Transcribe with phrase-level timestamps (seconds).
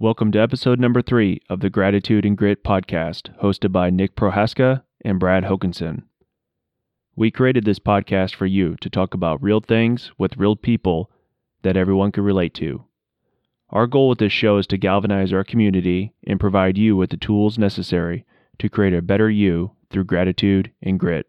[0.00, 4.84] Welcome to episode number three of the Gratitude and Grit podcast, hosted by Nick Prohaska
[5.04, 6.02] and Brad Hokinson.
[7.16, 11.10] We created this podcast for you to talk about real things with real people
[11.62, 12.84] that everyone can relate to.
[13.70, 17.16] Our goal with this show is to galvanize our community and provide you with the
[17.16, 18.24] tools necessary
[18.60, 21.26] to create a better you through gratitude and grit.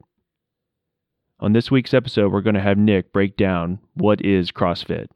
[1.39, 5.07] On this week's episode, we're going to have Nick break down what is CrossFit.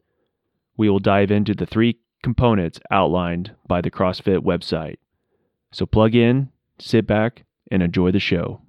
[0.76, 4.96] We will dive into the three components outlined by the CrossFit website.
[5.72, 8.62] So plug in, sit back, and enjoy the show.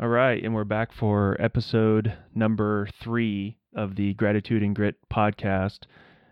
[0.00, 5.80] All right, and we're back for episode number three of the Gratitude and Grit podcast.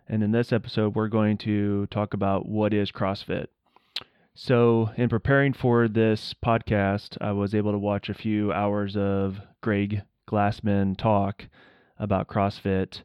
[0.08, 3.46] And in this episode, we're going to talk about what is CrossFit.
[4.34, 9.40] So, in preparing for this podcast, I was able to watch a few hours of
[9.62, 11.46] Greg Glassman talk
[11.98, 13.02] about CrossFit,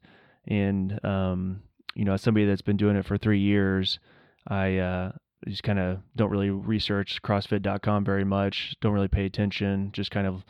[0.47, 1.61] and um,
[1.95, 3.99] you know, as somebody that's been doing it for three years,
[4.47, 5.11] I uh,
[5.47, 8.75] just kind of don't really research CrossFit.com very much.
[8.81, 9.91] Don't really pay attention.
[9.93, 10.43] Just kind of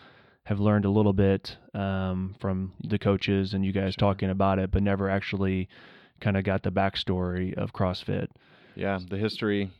[0.43, 3.99] have learned a little bit um, from the coaches and you guys sure.
[3.99, 5.69] talking about it, but never actually
[6.19, 8.27] kind of got the backstory of CrossFit.
[8.75, 9.71] Yeah, the history,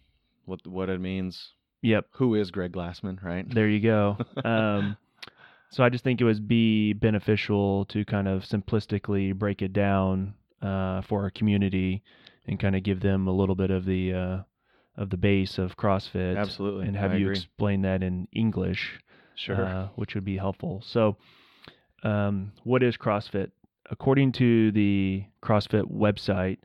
[0.45, 1.53] what what it means.
[1.81, 2.07] Yep.
[2.13, 3.45] Who is Greg Glassman, right?
[3.52, 4.17] There you go.
[4.45, 4.97] Um,
[5.72, 10.33] so I just think it would be beneficial to kind of simplistically break it down
[10.61, 12.03] uh, for our community
[12.45, 14.38] and kind of give them a little bit of the uh,
[14.97, 16.38] of the base of CrossFit.
[16.38, 17.38] Absolutely, and have I you agree.
[17.38, 19.00] explain that in English.
[19.36, 19.66] Sure.
[19.66, 20.83] Uh, which would be helpful.
[20.86, 21.17] So,
[22.03, 23.52] um, what is CrossFit?
[23.89, 26.58] According to the CrossFit website,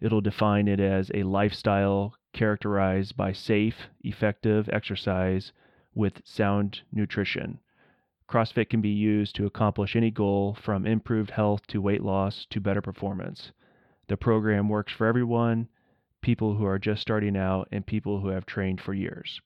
[0.00, 5.52] it'll define it as a lifestyle characterized by safe, effective exercise
[5.94, 7.60] with sound nutrition.
[8.28, 12.60] CrossFit can be used to accomplish any goal from improved health to weight loss to
[12.60, 13.52] better performance.
[14.08, 15.68] The program works for everyone,
[16.22, 19.40] people who are just starting out and people who have trained for years.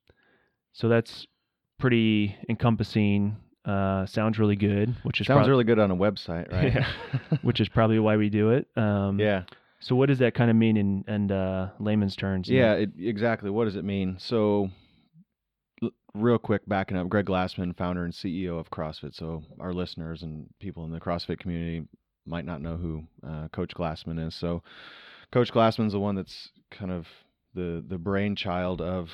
[0.72, 1.26] So that's
[1.78, 3.36] pretty encompassing.
[3.64, 6.74] Uh, sounds really good, which is sounds prob- really good on a website, right?
[6.74, 8.66] yeah, which is probably why we do it.
[8.76, 9.42] Um, yeah.
[9.80, 12.48] So what does that kind of mean in, in uh, layman's terms?
[12.48, 13.50] Yeah, it, exactly.
[13.50, 14.16] What does it mean?
[14.18, 14.70] So
[16.14, 19.14] real quick backing up greg glassman founder and ceo of crossfit.
[19.14, 21.86] So our listeners and people in the crossfit community
[22.26, 24.34] might not know who uh, coach glassman is.
[24.34, 24.62] So
[25.32, 27.06] coach glassman's the one that's kind of
[27.54, 29.10] the the brainchild of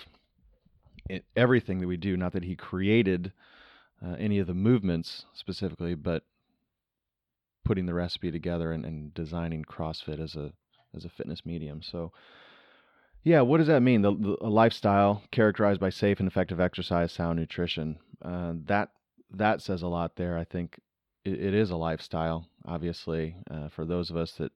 [1.09, 2.17] it, everything that we do.
[2.17, 3.33] Not that he created
[4.05, 6.25] uh, any of the movements specifically but
[7.65, 10.53] putting the recipe together and, and designing crossfit as a
[10.95, 11.83] as a fitness medium.
[11.83, 12.13] So
[13.25, 14.03] yeah, what does that mean?
[14.03, 17.99] The, the, a lifestyle characterized by safe and effective exercise, sound nutrition.
[18.23, 18.91] Uh, that
[19.31, 20.39] that says a lot there.
[20.39, 20.79] I think
[21.25, 22.47] it, it is a lifestyle.
[22.67, 24.53] Obviously, uh, for those of us that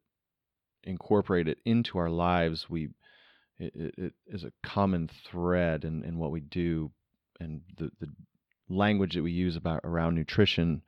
[0.84, 2.90] incorporate it into our lives, we
[3.58, 6.90] it, it, it is a common thread in, in what we do,
[7.40, 8.08] and the the
[8.68, 10.82] language that we use about around nutrition,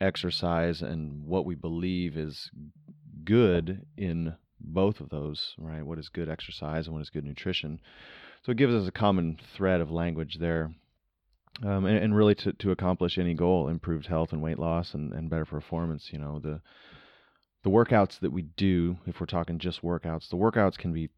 [0.00, 2.48] exercise, and what we believe is
[3.24, 5.84] good in both of those, right?
[5.84, 7.80] What is good exercise and what is good nutrition?
[8.44, 10.72] So it gives us a common thread of language there.
[11.62, 15.12] Um, and, and, really to, to accomplish any goal, improved health and weight loss and,
[15.12, 16.62] and better performance, you know, the
[17.62, 21.10] the workouts that we do, if we're talking just workouts, the workouts can be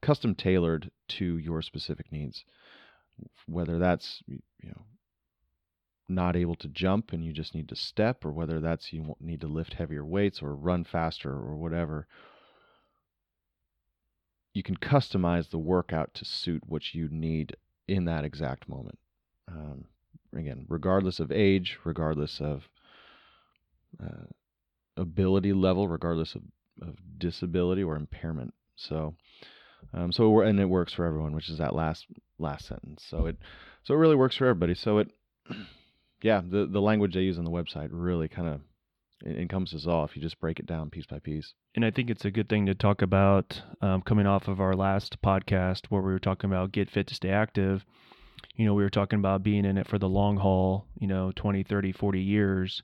[0.00, 2.44] custom tailored to your specific needs.
[3.46, 4.82] Whether that's you know
[6.08, 9.40] not able to jump and you just need to step, or whether that's you need
[9.40, 12.06] to lift heavier weights or run faster or whatever,
[14.54, 17.56] you can customize the workout to suit what you need
[17.88, 18.98] in that exact moment.
[19.48, 19.84] Um,
[20.34, 22.68] again, regardless of age, regardless of
[24.02, 24.26] uh,
[24.96, 26.42] ability level, regardless of,
[26.80, 28.54] of disability or impairment.
[28.76, 29.14] So,
[29.92, 32.06] um, so and it works for everyone, which is that last
[32.38, 33.04] last sentence.
[33.08, 33.38] So it
[33.84, 34.74] so it really works for everybody.
[34.74, 35.10] So it,
[36.22, 38.60] yeah, the the language they use on the website really kind of
[39.24, 41.54] it encompasses all if you just break it down piece by piece.
[41.74, 44.74] And I think it's a good thing to talk about um, coming off of our
[44.74, 47.84] last podcast where we were talking about get fit to stay active.
[48.56, 51.32] You know, we were talking about being in it for the long haul, you know,
[51.36, 52.82] 20, 30, 40 years.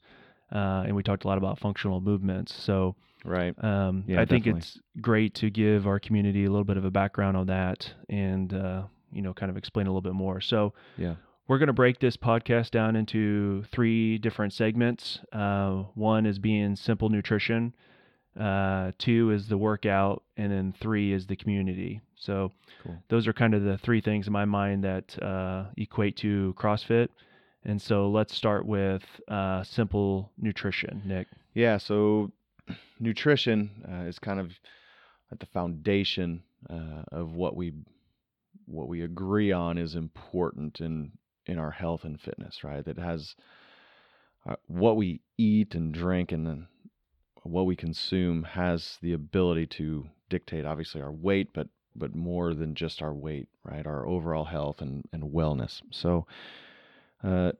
[0.51, 2.55] Uh, and we talked a lot about functional movements.
[2.65, 3.53] So, right.
[3.63, 4.61] Um, yeah, I think definitely.
[4.61, 8.55] it's great to give our community a little bit of a background on that and,
[8.55, 10.41] uh, you know, kind of explain a little bit more.
[10.41, 11.17] So, yeah.
[11.49, 15.19] We're going to break this podcast down into three different segments.
[15.33, 17.75] Uh, one is being simple nutrition,
[18.39, 22.03] uh, two is the workout, and then three is the community.
[22.17, 22.53] So
[22.85, 23.03] cool.
[23.09, 27.09] those are kind of the three things in my mind that uh, equate to CrossFit.
[27.65, 31.29] And so let's start with uh, simple nutrition, Nick.
[31.55, 31.79] Yeah.
[31.79, 32.31] So
[33.01, 34.53] nutrition uh, is kind of
[35.33, 37.73] at the foundation uh, of what we
[38.67, 41.11] what we agree on is important in
[41.49, 42.85] in our health and fitness, right?
[42.85, 43.35] That has
[44.47, 46.67] uh, what we eat and drink and
[47.43, 52.75] what we consume has the ability to dictate obviously our weight, but but more than
[52.75, 53.85] just our weight, right?
[53.85, 55.83] Our overall health and, and wellness.
[55.91, 56.27] So
[57.25, 57.53] uh,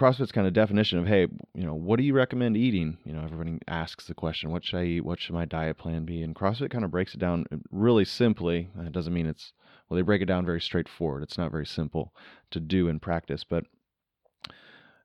[0.00, 2.96] CrossFit's kind of definition of, hey, you know, what do you recommend eating?
[3.04, 5.04] You know, everybody asks the question, what should I eat?
[5.04, 6.22] What should my diet plan be?
[6.22, 8.70] And CrossFit kind of breaks it down uh, really simply.
[8.78, 9.52] It doesn't mean it's,
[9.88, 11.22] well, they break it down very straightforward.
[11.22, 12.14] It's not very simple
[12.50, 13.64] to do in practice, but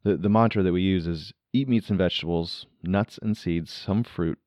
[0.06, 4.02] the, the mantra that we use is eat meats and vegetables, nuts and seeds, some
[4.02, 4.40] fruit,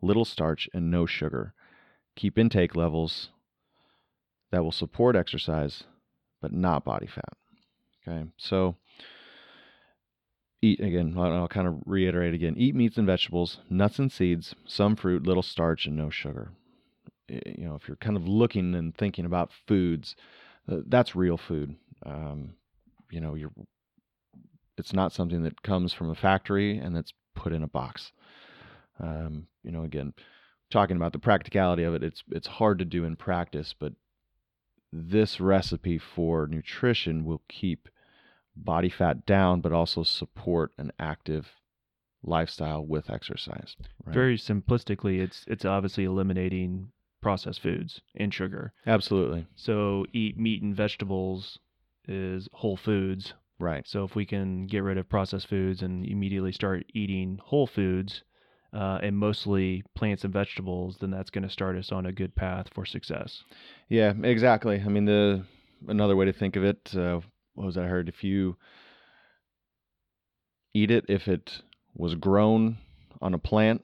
[0.00, 1.52] little starch, and no sugar.
[2.16, 3.28] Keep intake levels
[4.50, 5.84] that will support exercise,
[6.40, 7.36] but not body fat.
[8.08, 8.76] Okay, so
[10.62, 11.14] eat again.
[11.16, 15.42] I'll, kind of reiterate again: eat meats and vegetables, nuts and seeds, some fruit, little
[15.42, 16.50] starch, and no sugar.
[17.28, 20.16] You know, if you're kind of looking and thinking about foods,
[20.70, 21.76] uh, that's real food.
[22.04, 22.54] Um,
[23.10, 23.52] you know, you're.
[24.78, 28.12] It's not something that comes from a factory and that's put in a box.
[28.98, 30.14] Um, you know, again,
[30.70, 33.92] talking about the practicality of it, it's it's hard to do in practice, but
[34.92, 37.88] this recipe for nutrition will keep
[38.64, 41.48] body fat down, but also support an active
[42.22, 43.76] lifestyle with exercise.
[44.04, 44.14] Right?
[44.14, 46.90] Very simplistically, it's it's obviously eliminating
[47.20, 48.72] processed foods and sugar.
[48.86, 49.46] Absolutely.
[49.56, 51.58] So eat meat and vegetables
[52.08, 53.34] is whole foods.
[53.58, 53.86] Right.
[53.86, 58.22] So if we can get rid of processed foods and immediately start eating whole foods,
[58.72, 62.34] uh, and mostly plants and vegetables, then that's going to start us on a good
[62.34, 63.42] path for success.
[63.88, 64.80] Yeah, exactly.
[64.80, 65.44] I mean, the
[65.88, 67.20] another way to think of it, uh,
[67.54, 68.08] what was I heard?
[68.08, 68.56] If you
[70.74, 71.62] eat it, if it
[71.94, 72.78] was grown
[73.20, 73.82] on a plant,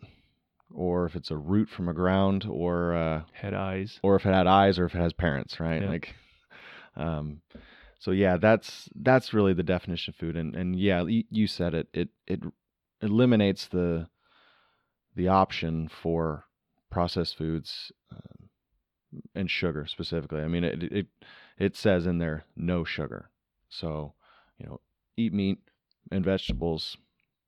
[0.75, 4.33] or if it's a root from a ground, or uh, had eyes, or if it
[4.33, 5.83] had eyes, or if it has parents, right?
[5.83, 5.89] Yeah.
[5.89, 6.15] Like,
[6.97, 7.41] um,
[7.99, 11.89] so yeah, that's that's really the definition of food, and and yeah, you said it.
[11.93, 12.43] It it
[13.03, 14.09] eliminates the
[15.15, 16.45] the option for
[16.91, 18.49] processed foods um,
[19.35, 20.41] and sugar specifically.
[20.41, 21.07] I mean, it, it
[21.59, 23.31] it says in there no sugar.
[23.69, 24.15] So,
[24.59, 24.81] you know,
[25.17, 25.59] eat meat
[26.11, 26.97] and vegetables,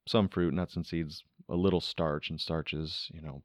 [0.07, 3.41] some fruit, nuts and seeds, a little starch and starches, you know,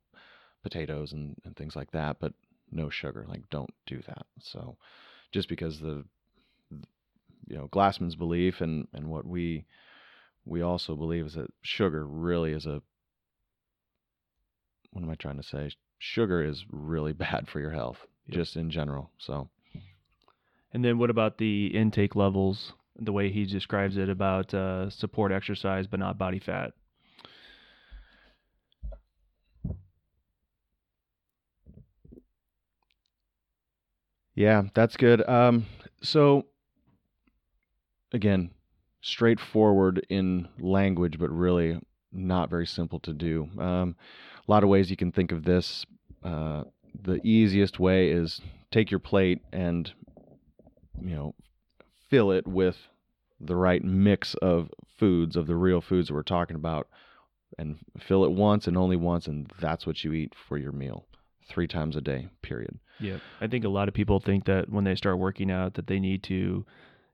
[0.63, 2.33] potatoes and, and things like that, but
[2.71, 3.25] no sugar.
[3.29, 4.27] Like, don't do that.
[4.41, 4.77] So,
[5.33, 6.05] just because the,
[6.71, 9.67] you know, Glassman's belief and, and what we
[10.47, 12.83] we also believe is that sugar really is a
[14.93, 15.71] what am I trying to say?
[15.99, 18.37] Sugar is really bad for your health, yep.
[18.39, 19.11] just in general.
[19.19, 19.49] So,
[20.75, 22.73] and then what about the intake levels?
[22.99, 26.73] The way he describes it about uh, support exercise, but not body fat.
[34.35, 35.27] Yeah, that's good.
[35.29, 35.67] Um,
[36.03, 36.47] so,
[38.13, 38.51] again,
[39.01, 41.79] straightforward in language, but really
[42.11, 43.49] not very simple to do.
[43.59, 43.95] Um,
[44.47, 45.87] a lot of ways you can think of this.
[46.25, 46.65] Uh,
[47.01, 48.41] the easiest way is
[48.73, 49.93] take your plate and
[51.01, 51.35] you know
[52.11, 52.77] fill it with
[53.41, 56.89] the right mix of foods of the real foods that we're talking about
[57.59, 61.07] and fill it once and only once and that's what you eat for your meal.
[61.47, 62.79] Three times a day period.
[63.01, 65.87] Yeah i think a lot of people think that when they start working out that
[65.87, 66.65] they need to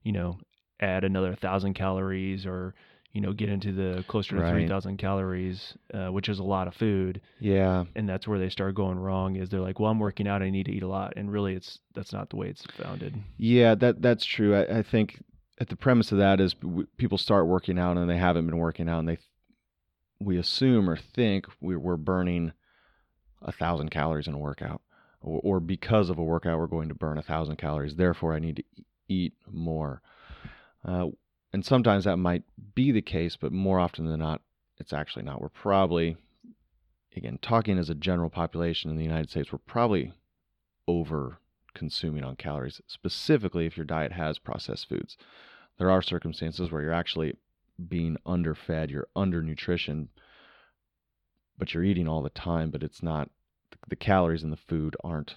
[0.02, 0.38] you know
[0.80, 2.74] add another thousand calories or
[3.12, 4.52] you know, get into the closer to right.
[4.52, 7.20] 3,000 calories, uh, which is a lot of food.
[7.40, 7.84] Yeah.
[7.96, 10.42] And that's where they start going wrong is they're like, well, I'm working out.
[10.42, 11.14] I need to eat a lot.
[11.16, 13.16] And really it's, that's not the way it's founded.
[13.36, 14.54] Yeah, that that's true.
[14.54, 15.22] I, I think
[15.58, 18.58] at the premise of that is w- people start working out and they haven't been
[18.58, 19.18] working out and they,
[20.20, 22.52] we assume or think we, we're burning
[23.42, 24.82] a thousand calories in a workout
[25.20, 27.96] or, or because of a workout, we're going to burn a thousand calories.
[27.96, 28.64] Therefore I need to
[29.08, 30.00] eat more.
[30.84, 31.08] Uh,
[31.52, 32.42] and sometimes that might
[32.74, 34.40] be the case, but more often than not,
[34.78, 35.40] it's actually not.
[35.40, 36.16] We're probably,
[37.16, 40.12] again, talking as a general population in the United States, we're probably
[40.86, 41.38] over
[41.74, 45.16] consuming on calories, specifically if your diet has processed foods.
[45.78, 47.36] There are circumstances where you're actually
[47.88, 50.08] being underfed, you're undernutrition,
[51.58, 53.30] but you're eating all the time, but it's not
[53.88, 55.36] the calories in the food aren't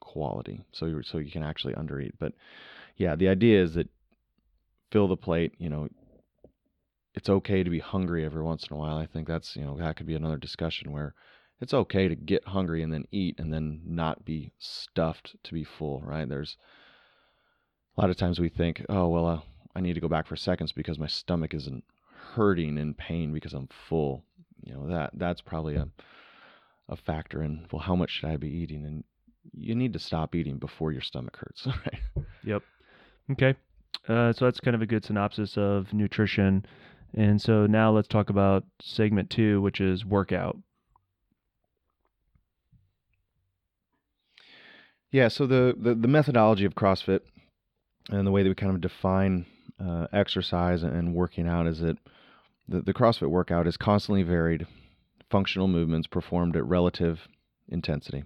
[0.00, 0.60] quality.
[0.72, 2.12] So you so you can actually undereat.
[2.18, 2.32] But
[2.96, 3.88] yeah, the idea is that
[4.90, 5.52] fill the plate.
[5.58, 5.88] You know,
[7.14, 8.96] it's okay to be hungry every once in a while.
[8.96, 11.14] I think that's, you know, that could be another discussion where
[11.60, 15.64] it's okay to get hungry and then eat and then not be stuffed to be
[15.64, 16.28] full, right?
[16.28, 16.56] There's
[17.96, 19.40] a lot of times we think, oh, well, uh,
[19.74, 21.84] I need to go back for seconds because my stomach isn't
[22.34, 24.24] hurting in pain because I'm full.
[24.62, 25.88] You know, that that's probably a
[26.88, 28.84] a factor in well, how much should I be eating?
[28.84, 29.04] And
[29.52, 31.66] you need to stop eating before your stomach hurts.
[31.84, 32.26] Right?
[32.44, 32.62] Yep.
[33.32, 33.54] Okay.
[34.08, 36.64] Uh, so that's kind of a good synopsis of nutrition.
[37.14, 40.56] And so now let's talk about segment two, which is workout.
[45.10, 45.28] Yeah.
[45.28, 47.20] So the the, the methodology of CrossFit
[48.10, 49.46] and the way that we kind of define
[49.80, 51.98] uh, exercise and working out is that
[52.68, 54.66] the, the CrossFit workout is constantly varied,
[55.30, 57.28] functional movements performed at relative
[57.68, 58.24] intensity.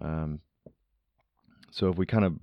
[0.00, 0.40] Um,
[1.70, 2.34] so if we kind of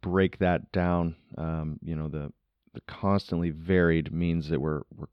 [0.00, 2.32] break that down, um, you know, the
[2.72, 5.06] the constantly varied means that we're we're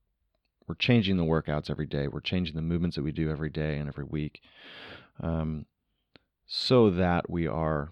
[0.68, 2.08] we're changing the workouts every day.
[2.08, 4.42] We're changing the movements that we do every day and every week,
[5.22, 5.66] um,
[6.48, 7.92] so that we are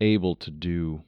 [0.00, 1.02] able to do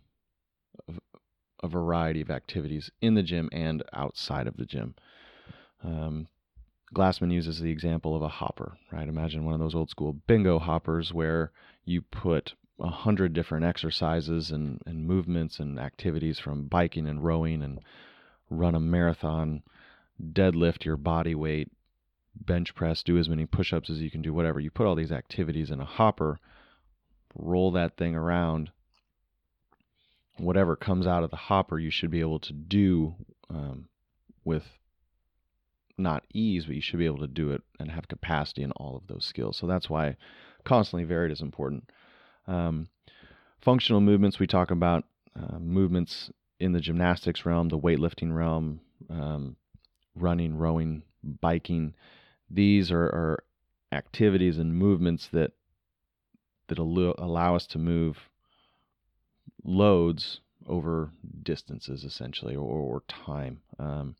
[1.63, 4.95] a, variety of activities in the gym and outside of the gym.
[5.83, 6.29] Um,
[6.95, 9.09] Glassman uses the example of a hopper, right?
[9.09, 11.53] Imagine one of those old school bingo hoppers where
[11.85, 17.63] you put a hundred different exercises and, and movements and activities from biking and rowing
[17.63, 17.81] and
[18.51, 19.63] run a marathon,
[20.33, 21.71] deadlift your body weight,
[22.35, 24.61] bench press, do as many push ups as you can do, whatever.
[24.61, 26.39] You put all these activities in a hopper,
[27.35, 28.71] roll that thing around.
[30.37, 33.15] Whatever comes out of the hopper, you should be able to do
[33.51, 33.89] um,
[34.45, 34.65] with
[35.97, 38.97] not ease, but you should be able to do it and have capacity in all
[38.97, 39.57] of those skills.
[39.57, 40.17] So that's why
[40.65, 41.91] constantly varied is important.
[42.49, 42.88] Um,
[43.61, 45.05] functional movements, we talk about
[45.38, 49.57] uh, movements in the gymnastics realm, the weightlifting realm, um,
[50.17, 51.95] running, rowing, biking.
[52.50, 53.45] These are, are,
[53.90, 55.52] activities and movements that
[56.67, 58.28] that allow us to move
[59.64, 61.11] loads over
[61.43, 63.62] distances, essentially, or, or time.
[63.78, 64.14] Um,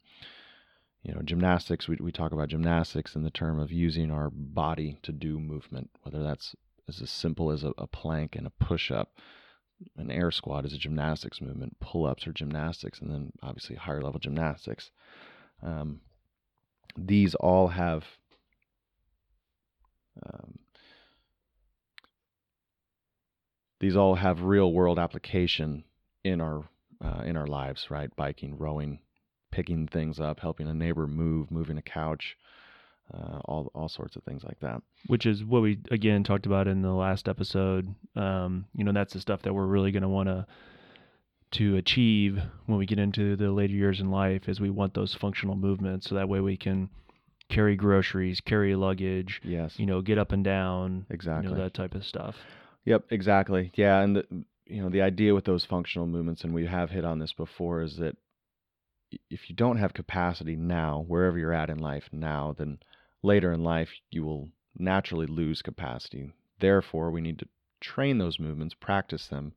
[1.03, 1.87] you know, gymnastics.
[1.87, 5.91] We we talk about gymnastics in the term of using our body to do movement,
[6.03, 6.55] whether that's
[6.89, 9.19] is as simple as a, a plank and a push up.
[9.97, 11.79] An air squat is a gymnastics movement.
[11.81, 14.91] Pull ups are gymnastics, and then obviously higher level gymnastics.
[15.63, 16.01] Um,
[16.97, 18.05] these all have
[20.23, 20.59] um,
[23.81, 25.85] these all have real world application
[26.25, 26.65] in our
[27.01, 28.15] uh, in our lives, right?
[28.17, 28.99] Biking, rowing,
[29.53, 32.37] picking things up, helping a neighbor move, moving a couch,
[33.13, 34.83] uh, all all sorts of things like that.
[35.07, 37.95] Which is what we again talked about in the last episode.
[38.17, 40.47] Um, you know, that's the stuff that we're really going to want to
[41.51, 44.49] to achieve when we get into the later years in life.
[44.49, 46.91] Is we want those functional movements, so that way we can
[47.49, 49.41] carry groceries, carry luggage.
[49.43, 49.79] Yes.
[49.79, 51.07] You know, get up and down.
[51.11, 51.51] Exactly.
[51.51, 52.37] You know, that type of stuff.
[52.85, 53.07] Yep.
[53.11, 53.73] Exactly.
[53.75, 54.27] Yeah, and the,
[54.67, 57.83] you know the idea with those functional movements, and we have hit on this before,
[57.83, 58.17] is that
[59.31, 62.79] if you don't have capacity now, wherever you're at in life now, then
[63.23, 66.31] later in life you will naturally lose capacity.
[66.61, 67.49] Therefore, we need to
[67.81, 69.53] train those movements, practice them,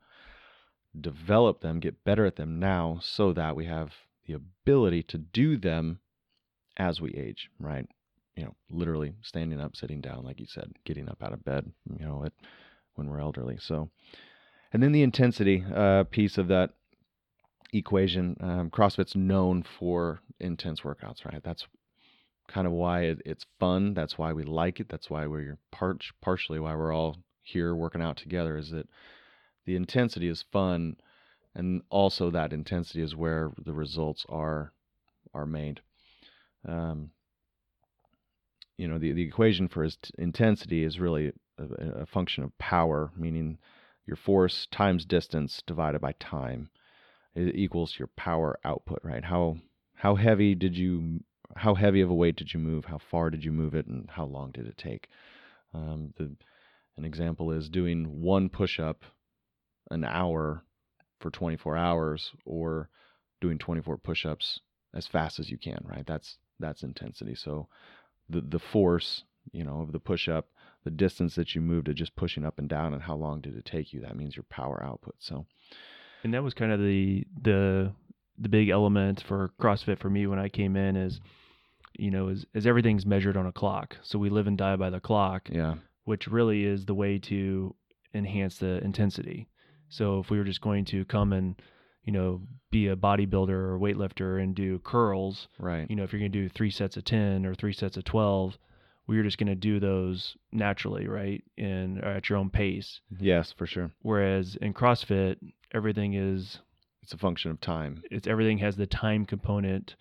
[0.99, 3.91] develop them, get better at them now so that we have
[4.27, 5.99] the ability to do them
[6.77, 7.87] as we age, right?
[8.35, 11.71] You know, literally standing up, sitting down, like you said, getting up out of bed,
[11.97, 12.25] you know,
[12.95, 13.57] when we're elderly.
[13.59, 13.89] So,
[14.71, 16.71] and then the intensity uh, piece of that
[17.73, 18.35] equation.
[18.39, 21.41] Um, CrossFit's known for intense workouts, right?
[21.43, 21.67] That's
[22.51, 23.93] kind of why it, it's fun.
[23.93, 24.89] That's why we like it.
[24.89, 28.87] That's why we're part, partially why we're all here working out together is that
[29.65, 30.97] the intensity is fun
[31.55, 34.73] and also that intensity is where the results are
[35.33, 35.81] are made.
[36.67, 37.11] Um,
[38.77, 43.57] you know, the, the equation for intensity is really a, a function of power, meaning
[44.05, 46.69] your force times distance divided by time
[47.35, 49.23] it equals your power output, right?
[49.23, 49.57] How
[49.95, 51.23] how heavy did you
[51.55, 52.85] how heavy of a weight did you move?
[52.85, 53.87] How far did you move it?
[53.87, 55.07] And how long did it take?
[55.73, 56.35] Um, the,
[56.97, 59.03] an example is doing one push up
[59.89, 60.63] an hour
[61.19, 62.89] for 24 hours or
[63.39, 64.59] doing 24 push ups
[64.93, 66.05] as fast as you can, right?
[66.05, 67.35] That's that's intensity.
[67.35, 67.67] So
[68.29, 70.49] the the force, you know, of the push up,
[70.83, 73.55] the distance that you moved to just pushing up and down and how long did
[73.55, 75.15] it take you, that means your power output.
[75.19, 75.45] So
[76.23, 77.91] and that was kind of the the
[78.37, 81.19] the big element for CrossFit for me when I came in is
[81.97, 83.97] you know, is, is everything's measured on a clock.
[84.01, 85.49] So we live and die by the clock.
[85.51, 85.75] Yeah.
[86.05, 87.75] Which really is the way to
[88.13, 89.47] enhance the intensity.
[89.89, 91.61] So if we were just going to come and,
[92.03, 95.87] you know, be a bodybuilder or weightlifter and do curls, right?
[95.89, 98.03] You know, if you're going to do three sets of ten or three sets of
[98.03, 98.57] twelve,
[99.07, 103.01] we are just going to do those naturally, right, and uh, at your own pace.
[103.19, 103.91] Yes, for sure.
[104.01, 105.35] Whereas in CrossFit,
[105.73, 106.59] everything is
[107.03, 108.03] it's a function of time.
[108.09, 109.95] It's everything has the time component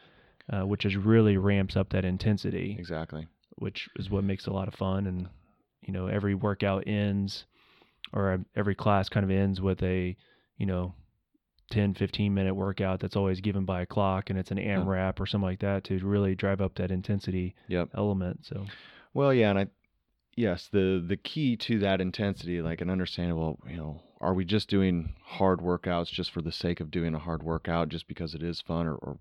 [0.53, 2.77] uh, which is really ramps up that intensity.
[2.79, 3.27] Exactly.
[3.57, 5.29] Which is what makes a lot of fun and
[5.83, 7.45] you know every workout ends
[8.13, 10.17] or every class kind of ends with a
[10.57, 10.95] you know
[11.71, 15.27] 10 15 minute workout that's always given by a clock and it's an AMRAP or
[15.27, 17.91] something like that to really drive up that intensity Yep.
[17.95, 18.67] element so
[19.15, 19.67] Well, yeah, and I
[20.37, 24.69] yes, the the key to that intensity, like an understandable, you know, are we just
[24.69, 28.43] doing hard workouts just for the sake of doing a hard workout just because it
[28.43, 29.19] is fun or, or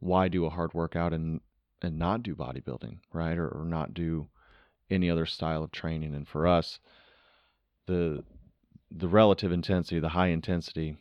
[0.00, 1.40] why do a hard workout and
[1.82, 3.38] and not do bodybuilding, right?
[3.38, 4.28] Or, or not do
[4.90, 6.14] any other style of training.
[6.14, 6.80] And for us,
[7.86, 8.24] the
[8.90, 10.96] the relative intensity, the high intensity,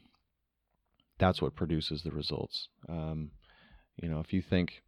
[1.18, 2.70] that's what produces the results.
[2.88, 3.32] Um,
[4.02, 4.84] you know, if you think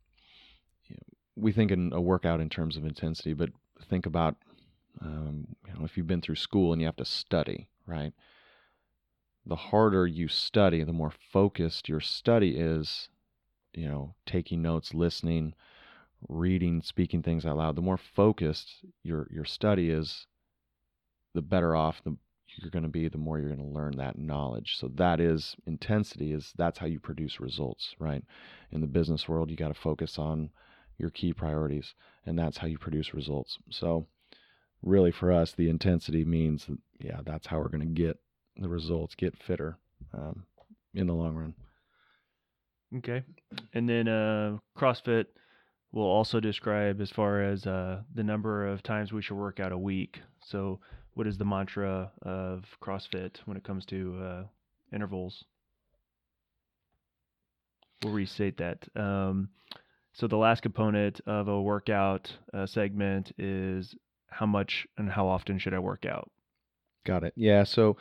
[1.35, 3.49] we think in a workout in terms of intensity, but
[3.89, 4.35] think about
[5.01, 8.13] um, you know if you've been through school and you have to study, right?
[9.45, 13.09] The harder you study, the more focused your study is.
[13.73, 15.53] You know, taking notes, listening,
[16.27, 17.75] reading, speaking things out loud.
[17.75, 20.27] The more focused your your study is,
[21.33, 22.17] the better off the
[22.57, 23.07] you're going to be.
[23.07, 24.77] The more you're going to learn that knowledge.
[24.77, 26.33] So that is intensity.
[26.33, 28.23] Is that's how you produce results, right?
[28.71, 30.49] In the business world, you got to focus on
[30.97, 31.93] your key priorities,
[32.25, 33.57] and that's how you produce results.
[33.69, 34.05] So,
[34.83, 36.67] really, for us, the intensity means,
[36.99, 38.19] yeah, that's how we're going to get
[38.57, 39.77] the results, get fitter
[40.13, 40.43] um,
[40.93, 41.53] in the long run.
[42.97, 43.23] Okay.
[43.73, 45.25] And then uh, CrossFit
[45.91, 49.71] will also describe as far as uh, the number of times we should work out
[49.71, 50.21] a week.
[50.43, 50.79] So,
[51.13, 54.43] what is the mantra of CrossFit when it comes to uh,
[54.93, 55.43] intervals?
[58.03, 58.87] We'll restate that.
[58.95, 59.49] Um,
[60.13, 63.95] so, the last component of a workout uh, segment is
[64.27, 66.31] how much and how often should I work out?
[67.05, 67.33] Got it.
[67.35, 67.63] Yeah.
[67.63, 67.97] So,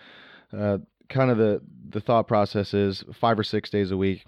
[0.56, 0.78] uh,
[1.08, 4.24] kind of the the thought process is five or six days a week.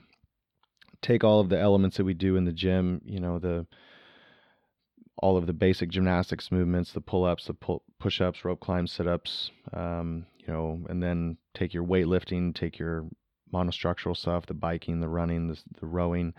[1.02, 3.02] Take all of the elements that we do in the gym.
[3.04, 3.66] You know the
[5.18, 8.92] all of the basic gymnastics movements, the pull ups, the pull, push ups, rope climbs,
[8.92, 9.50] sit ups.
[9.73, 13.06] Um, you know, and then take your weightlifting, take your
[13.52, 16.34] monostructural stuff, the biking, the running, the, the rowing.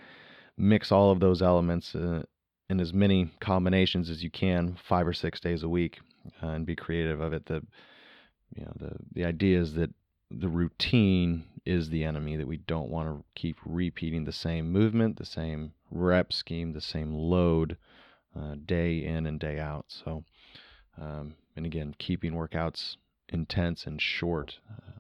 [0.58, 2.24] Mix all of those elements uh,
[2.70, 6.00] in as many combinations as you can, five or six days a week,
[6.42, 7.46] uh, and be creative of it.
[7.46, 7.62] The
[8.56, 9.92] you know the the idea is that
[10.40, 15.18] the routine is the enemy that we don't want to keep repeating the same movement
[15.18, 17.78] the same rep scheme the same load
[18.36, 19.86] uh, day in and day out.
[19.88, 20.24] So
[21.00, 22.98] um, and again keeping workouts
[23.30, 25.00] intense and short uh,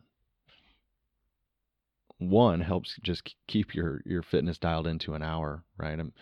[2.19, 5.99] one helps just keep your your fitness dialed into an hour right?
[5.99, 6.13] I'm,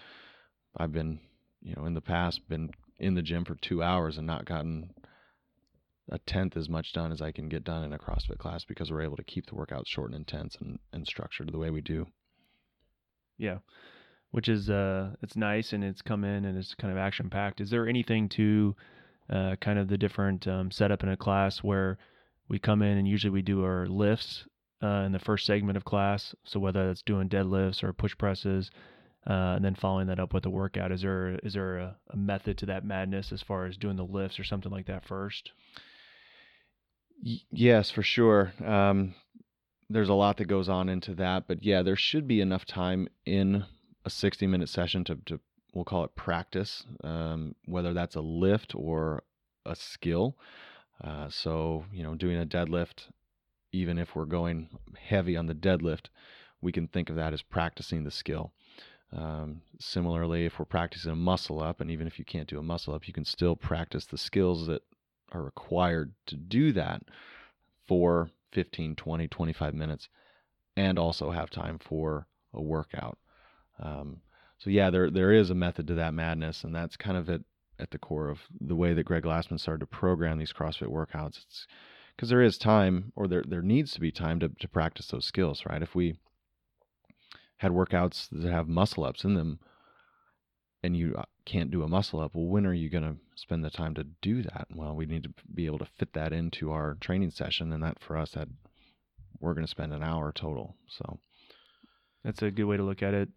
[0.77, 1.19] i've been
[1.61, 4.89] you know in the past been in the gym for two hours and not gotten
[6.11, 8.91] a tenth as much done as I can get done in a CrossFit class because
[8.91, 11.81] we're able to keep the workouts short and intense and, and structured the way we
[11.81, 12.05] do.
[13.37, 13.59] Yeah.
[14.31, 17.61] Which is uh it's nice and it's come in and it's kind of action packed.
[17.61, 18.75] Is there anything to
[19.29, 21.97] uh, kind of the different um, setup in a class where
[22.49, 24.45] we come in and usually we do our lifts
[24.83, 26.35] uh, in the first segment of class.
[26.43, 28.69] So whether it's doing deadlifts or push presses,
[29.27, 32.17] uh, and then following that up with a workout, is there is there a, a
[32.17, 35.51] method to that madness as far as doing the lifts or something like that first?
[37.21, 38.53] Yes, for sure.
[38.65, 39.13] Um,
[39.89, 43.07] there's a lot that goes on into that, but yeah, there should be enough time
[43.25, 43.65] in
[44.05, 45.39] a 60 minute session to, to
[45.73, 49.23] we'll call it practice, um, whether that's a lift or
[49.65, 50.37] a skill.
[51.03, 53.07] Uh, so, you know, doing a deadlift,
[53.71, 56.07] even if we're going heavy on the deadlift,
[56.61, 58.51] we can think of that as practicing the skill.
[59.15, 62.63] Um, similarly, if we're practicing a muscle up, and even if you can't do a
[62.63, 64.83] muscle up, you can still practice the skills that
[65.31, 67.03] are required to do that
[67.87, 70.09] for 15, 20, 25 minutes
[70.75, 73.17] and also have time for a workout.
[73.79, 74.21] Um,
[74.57, 77.41] so yeah, there there is a method to that madness, and that's kind of at
[77.79, 81.43] at the core of the way that Greg Glassman started to program these CrossFit workouts.
[81.43, 81.67] It's
[82.15, 85.25] because there is time, or there there needs to be time to to practice those
[85.25, 85.81] skills, right?
[85.81, 86.15] If we
[87.57, 89.59] had workouts that have muscle ups in them,
[90.83, 93.63] and you uh, can't do a muscle up, well, when are you going to spend
[93.63, 94.67] the time to do that?
[94.73, 97.97] Well, we need to be able to fit that into our training session, and that
[98.01, 98.47] for us, that
[99.39, 100.75] we're going to spend an hour total.
[100.87, 101.19] So
[102.23, 103.29] That's a good way to look at it.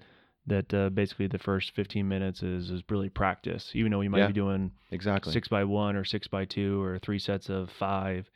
[0.47, 3.71] That uh, basically the first 15 minutes is is really practice.
[3.75, 4.27] Even though you might Yeah.
[4.27, 8.29] be doing exactly, six by one or six by two or three sets of five,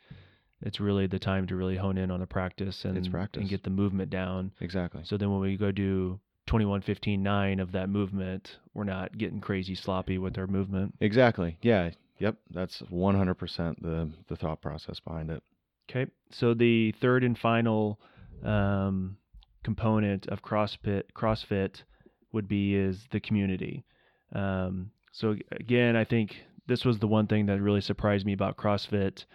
[0.61, 3.41] it's really the time to really hone in on the practice and practice.
[3.41, 4.51] and get the movement down.
[4.59, 5.01] exactly.
[5.03, 9.39] So then when we go do 21 15 9 of that movement, we're not getting
[9.39, 10.95] crazy sloppy with our movement.
[10.99, 11.59] Exactly.
[11.61, 11.91] Yeah.
[12.17, 12.37] Yep.
[12.49, 15.43] That's 100% the the thought process behind it.
[15.87, 16.09] Okay.
[16.31, 17.99] So the third and final
[18.43, 19.17] um,
[19.63, 21.83] component of CrossFit CrossFit
[22.31, 23.85] would be is the community.
[24.33, 26.35] Um, so again, I think
[26.65, 29.25] this was the one thing that really surprised me about CrossFit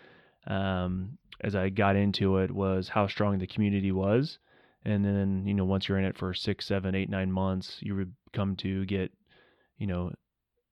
[0.49, 4.39] um, as I got into it was how strong the community was.
[4.85, 7.95] And then, you know, once you're in it for six, seven, eight, nine months, you
[7.97, 9.11] would come to get,
[9.79, 10.13] you know,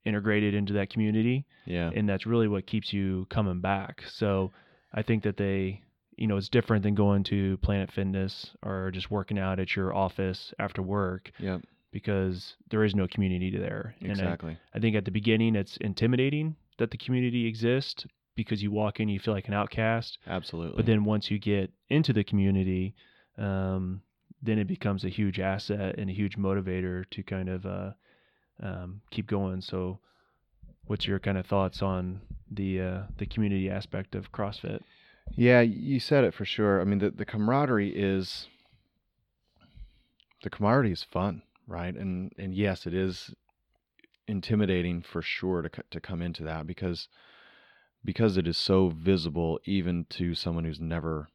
[0.05, 1.47] integrated into that community.
[1.65, 1.91] Yeah.
[1.95, 4.03] And that's really what keeps you coming back.
[4.09, 4.51] So
[4.93, 5.83] I think that they,
[6.17, 9.95] you know, it's different than going to Planet Fitness or just working out at your
[9.95, 11.63] office after work Yep.
[11.93, 13.95] because there is no community there.
[14.01, 14.57] And I- Exactly.
[14.75, 19.09] I think at the beginning it's intimidating that the community exists because you walk in,
[19.09, 20.19] you feel like an outcast.
[20.27, 20.77] Absolutely.
[20.77, 22.95] But then once you get into the community,
[23.39, 24.03] um,
[24.43, 27.91] then it becomes a huge asset and a huge motivator to kind of uh,
[28.63, 29.61] um, keep going.
[29.61, 30.01] So,
[30.87, 34.81] what's your kind of thoughts on the uh, the community aspect of CrossFit?
[35.35, 36.81] Yeah, you said it for sure.
[36.81, 38.49] I mean, the, the camaraderie is
[40.43, 41.95] the camaraderie is fun, right?
[41.95, 43.33] And and yes, it is
[44.29, 47.09] intimidating for sure to to come into that because
[48.05, 51.29] because it is so visible even to someone who's never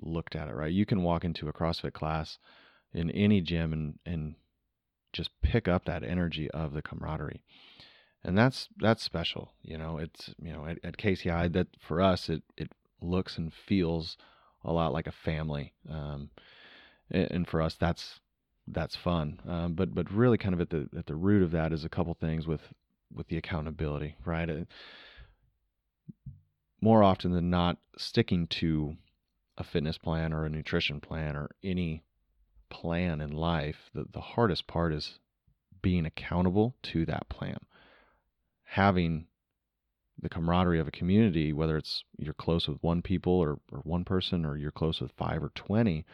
[0.00, 0.72] looked at it, right?
[0.72, 2.38] You can walk into a CrossFit class
[2.92, 4.34] in any gym and and
[5.12, 7.42] just pick up that energy of the camaraderie.
[8.22, 9.98] And that's that's special, you know.
[9.98, 14.16] It's you know at, at KCI that for us it it looks and feels
[14.64, 16.30] a lot like a family, um,
[17.10, 18.20] and, and for us that's
[18.66, 19.40] that's fun.
[19.46, 21.90] Um, but but really kind of at the at the root of that is a
[21.90, 22.62] couple things with
[23.14, 24.48] with the accountability, right?
[24.48, 24.64] Uh,
[26.80, 28.96] more often than not, sticking to
[29.56, 32.02] a fitness plan or a nutrition plan or any
[32.70, 35.18] plan in life, the, the hardest part is
[35.82, 37.58] being accountable to that plan.
[38.64, 39.26] Having
[40.20, 44.04] the camaraderie of a community, whether it's you're close with one people or, or one
[44.04, 46.04] person or you're close with five or 20,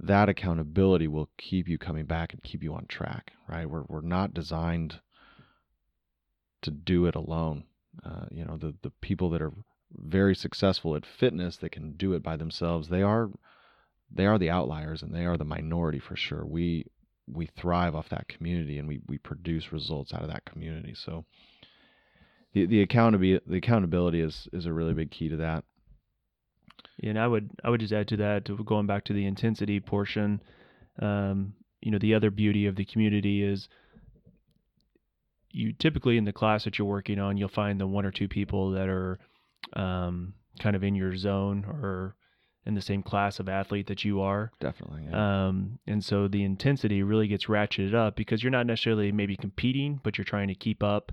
[0.00, 3.68] that accountability will keep you coming back and keep you on track, right?
[3.68, 5.00] We're, we're not designed
[6.62, 7.64] to do it alone.
[8.04, 9.52] Uh, you know, the, the people that are
[9.96, 13.30] very successful at fitness that can do it by themselves, they are
[14.12, 16.44] they are the outliers and they are the minority for sure.
[16.44, 16.86] We
[17.32, 20.94] we thrive off that community and we, we produce results out of that community.
[20.94, 21.24] So
[22.52, 25.64] the the accountability the accountability is is a really big key to that.
[27.02, 30.42] And I would I would just add to that, going back to the intensity portion.
[31.00, 33.68] Um, you know, the other beauty of the community is
[35.52, 38.28] you typically in the class that you're working on, you'll find the one or two
[38.28, 39.18] people that are
[39.74, 42.16] um, kind of in your zone or
[42.66, 44.52] in the same class of athlete that you are.
[44.60, 45.04] Definitely.
[45.10, 45.46] Yeah.
[45.48, 49.98] Um, and so the intensity really gets ratcheted up because you're not necessarily maybe competing,
[50.02, 51.10] but you're trying to keep up.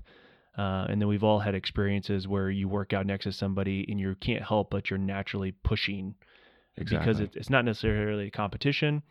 [0.56, 3.98] Uh, and then we've all had experiences where you work out next to somebody and
[4.00, 6.14] you can't help but you're naturally pushing
[6.76, 7.24] because Exactly.
[7.24, 9.02] it's, it's not necessarily a competition,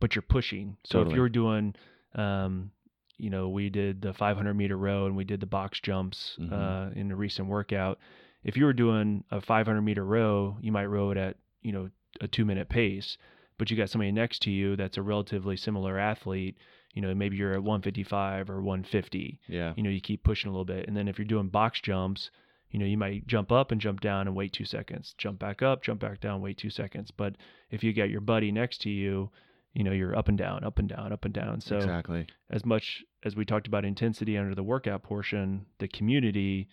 [0.00, 0.76] but you're pushing.
[0.84, 1.12] So Totally.
[1.12, 1.74] if you're doing,
[2.14, 2.70] um,
[3.18, 6.52] you know, we did the 500 meter row and we did the box jumps Mhm.
[6.52, 7.98] uh, in a recent workout.
[8.44, 11.90] If you were doing a 500 meter row, you might row it at you know
[12.20, 13.16] a two minute pace,
[13.58, 16.56] but you got somebody next to you that's a relatively similar athlete.
[16.92, 19.74] You know, maybe you're at 155 or 150 yeah.
[19.76, 20.86] you know, you keep pushing a little bit.
[20.86, 22.30] And then if you're doing box jumps,
[22.70, 25.60] you know, you might jump up and jump down and wait two seconds, jump back
[25.60, 27.10] up, jump back down, wait two seconds.
[27.10, 27.34] But
[27.70, 29.30] if you got your buddy next to you,
[29.74, 31.60] you know, you're up and down, up and down, up and down.
[31.60, 32.26] So exactly.
[32.50, 36.68] as much as we talked about intensity under the workout portion, the community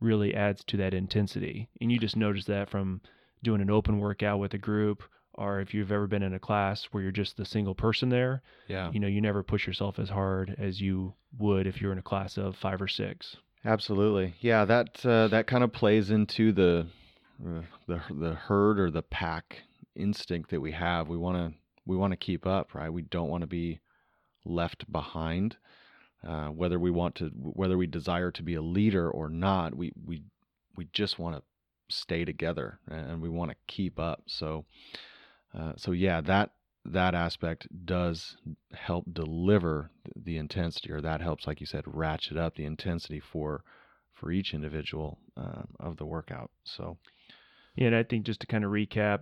[0.00, 1.68] really adds to that intensity.
[1.80, 3.00] And you just notice that from
[3.42, 5.02] doing an open workout with a group
[5.34, 8.42] or if you've ever been in a class where you're just the single person there,
[8.68, 8.90] Yeah.
[8.90, 12.02] you know, you never push yourself as hard as you would if you're in a
[12.02, 13.36] class of five or six.
[13.64, 14.34] Absolutely.
[14.40, 16.86] Yeah, that uh, that kind of plays into the
[17.46, 19.62] uh, the the herd or the pack
[19.94, 21.08] instinct that we have.
[21.08, 22.90] We want to we want to keep up, right?
[22.92, 23.80] We don't want to be
[24.44, 25.56] left behind.
[26.26, 29.92] Uh, whether we want to whether we desire to be a leader or not, we
[30.04, 30.22] we
[30.76, 31.42] we just want to
[31.88, 34.22] stay together and we want to keep up.
[34.26, 34.64] So
[35.56, 36.50] uh, so yeah, that
[36.84, 38.36] that aspect does
[38.72, 43.62] help deliver the intensity, or that helps, like you said, ratchet up the intensity for
[44.14, 46.50] for each individual uh, of the workout.
[46.64, 46.98] So
[47.76, 49.20] Yeah, and I think just to kind of recap,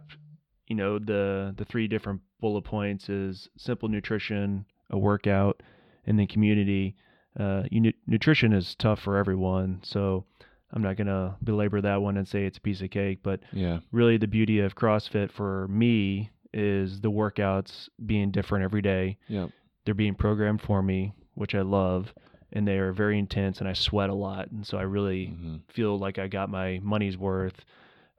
[0.69, 5.63] you know, the the three different bullet points is simple nutrition, a workout,
[6.07, 6.97] and the community.
[7.39, 10.25] Uh, you, nutrition is tough for everyone, so
[10.73, 13.21] I'm not gonna belabor that one and say it's a piece of cake.
[13.23, 18.83] But yeah, really, the beauty of CrossFit for me is the workouts being different every
[18.83, 19.19] day.
[19.29, 19.47] yeah,
[19.85, 22.15] they're being programmed for me, which I love,
[22.53, 25.57] and they are very intense, and I sweat a lot, and so I really hmm
[25.69, 27.65] feel like I got my money's worth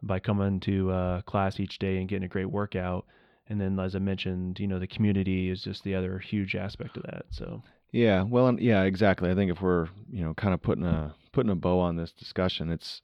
[0.03, 3.05] by coming to uh, class each day and getting a great workout.
[3.47, 6.97] And then, as I mentioned, you know, the community is just the other huge aspect
[6.97, 7.25] of that.
[7.29, 7.63] So
[7.95, 9.31] Yeah, well, yeah, exactly.
[9.31, 12.11] I think if we're you know kind of putting a putting a bow on this
[12.11, 13.01] discussion, it's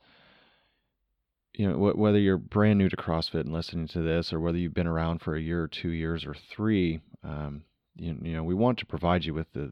[1.54, 4.58] you know wh- whether you're brand new to CrossFit and listening to this, or whether
[4.58, 7.64] you've been around for a year or two years or three, um,
[7.96, 9.72] you, you know we want to provide you with the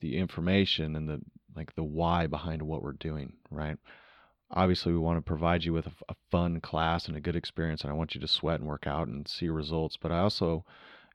[0.00, 1.20] the information and the
[1.54, 3.76] like the why behind what we're doing, right?
[4.52, 7.82] Obviously, we want to provide you with a, a fun class and a good experience,
[7.82, 9.98] and I want you to sweat and work out and see results.
[9.98, 10.64] But I also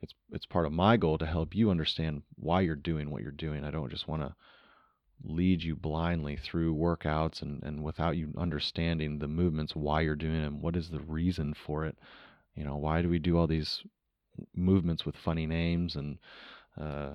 [0.01, 3.31] it's it's part of my goal to help you understand why you're doing what you're
[3.31, 3.63] doing.
[3.63, 4.35] I don't just want to
[5.23, 10.41] lead you blindly through workouts and, and without you understanding the movements, why you're doing
[10.41, 11.97] them, what is the reason for it.
[12.55, 13.83] You know, why do we do all these
[14.55, 16.17] movements with funny names and
[16.79, 17.13] uh,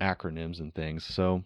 [0.00, 1.04] acronyms and things?
[1.04, 1.44] So,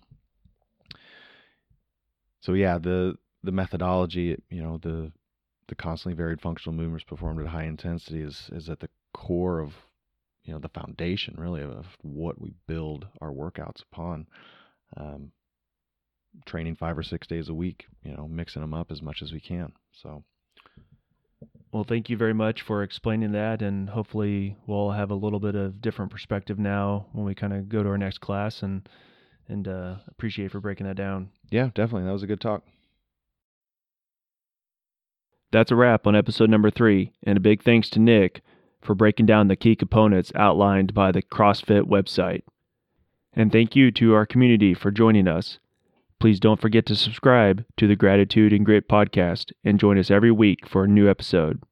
[2.41, 5.13] so yeah, the the methodology, you know, the
[5.69, 9.75] the constantly varied functional movements performed at high intensity is is at the core of
[10.49, 14.27] you know the foundation really of what we build our workouts upon.
[14.97, 15.31] Um,
[16.47, 19.33] training five or six days a week, you know, mixing them up as much as
[19.33, 19.73] we can.
[19.93, 20.25] So.
[21.71, 25.55] Well, thank you very much for explaining that, and hopefully we'll have a little bit
[25.55, 28.89] of different perspective now when we kind of go to our next class, and
[29.49, 31.29] and uh, appreciate for breaking that down.
[31.51, 32.63] Yeah, definitely, that was a good talk.
[35.53, 38.41] That's a wrap on episode number three, and a big thanks to Nick
[38.81, 42.43] for breaking down the key components outlined by the CrossFit website.
[43.33, 45.59] And thank you to our community for joining us.
[46.21, 50.33] Please don't forget to subscribe to the Gratitude and Grit podcast and join us every
[50.33, 51.63] week for a new episode.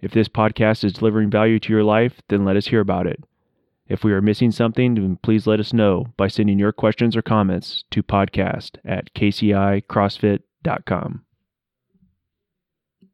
[0.00, 3.22] If this podcast is delivering value to your life, then let us hear about it.
[3.88, 7.22] If we are missing something, then please let us know by sending your questions or
[7.22, 11.24] comments to podcast at kcicrossfit.com.